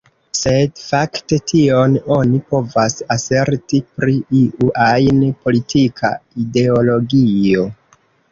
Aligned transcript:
Sed 0.37 0.79
fakte, 0.83 1.37
tion 1.51 1.97
oni 2.15 2.39
povas 2.53 2.95
aserti 3.17 3.81
pri 3.99 4.15
iu 4.39 4.71
ajn 4.87 5.21
politika 5.45 6.13
ideologio. 6.45 7.69